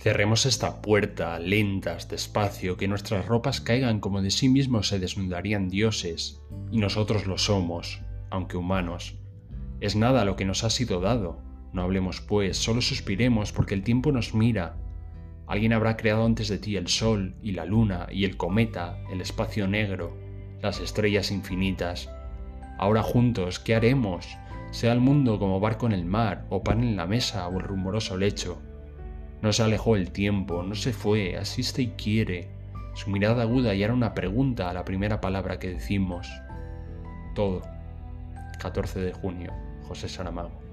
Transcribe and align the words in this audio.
Cerremos 0.00 0.46
esta 0.46 0.80
puerta, 0.80 1.38
lentas, 1.38 2.08
despacio, 2.08 2.78
que 2.78 2.88
nuestras 2.88 3.26
ropas 3.26 3.60
caigan 3.60 4.00
como 4.00 4.22
de 4.22 4.30
sí 4.30 4.48
mismos 4.48 4.88
se 4.88 4.98
desnudarían 4.98 5.68
dioses, 5.68 6.40
y 6.70 6.78
nosotros 6.78 7.26
lo 7.26 7.36
somos, 7.36 8.00
aunque 8.30 8.56
humanos. 8.56 9.18
Es 9.80 9.96
nada 9.96 10.24
lo 10.24 10.36
que 10.36 10.46
nos 10.46 10.64
ha 10.64 10.70
sido 10.70 11.00
dado. 11.00 11.42
No 11.74 11.82
hablemos 11.82 12.22
pues, 12.22 12.56
solo 12.56 12.80
suspiremos 12.80 13.52
porque 13.52 13.74
el 13.74 13.82
tiempo 13.82 14.10
nos 14.10 14.34
mira. 14.34 14.78
Alguien 15.46 15.74
habrá 15.74 15.98
creado 15.98 16.24
antes 16.24 16.48
de 16.48 16.56
ti 16.56 16.76
el 16.76 16.88
sol 16.88 17.36
y 17.42 17.52
la 17.52 17.66
luna 17.66 18.06
y 18.10 18.24
el 18.24 18.38
cometa, 18.38 18.98
el 19.12 19.20
espacio 19.20 19.68
negro, 19.68 20.16
las 20.62 20.80
estrellas 20.80 21.30
infinitas. 21.30 22.08
Ahora 22.80 23.02
juntos, 23.02 23.60
¿qué 23.60 23.74
haremos? 23.74 24.38
Sea 24.70 24.94
el 24.94 25.00
mundo 25.00 25.38
como 25.38 25.60
barco 25.60 25.84
en 25.84 25.92
el 25.92 26.06
mar, 26.06 26.46
o 26.48 26.64
pan 26.64 26.82
en 26.82 26.96
la 26.96 27.06
mesa, 27.06 27.46
o 27.46 27.58
el 27.58 27.62
rumoroso 27.62 28.16
lecho. 28.16 28.62
No 29.42 29.52
se 29.52 29.62
alejó 29.62 29.96
el 29.96 30.12
tiempo, 30.12 30.62
no 30.62 30.74
se 30.74 30.94
fue, 30.94 31.36
asiste 31.36 31.82
y 31.82 31.88
quiere. 31.88 32.48
Su 32.94 33.10
mirada 33.10 33.42
aguda 33.42 33.74
y 33.74 33.82
era 33.82 33.92
una 33.92 34.14
pregunta 34.14 34.70
a 34.70 34.72
la 34.72 34.86
primera 34.86 35.20
palabra 35.20 35.58
que 35.58 35.74
decimos. 35.74 36.26
Todo. 37.34 37.60
14 38.58 38.98
de 39.00 39.12
junio, 39.12 39.52
José 39.86 40.08
Saramago. 40.08 40.69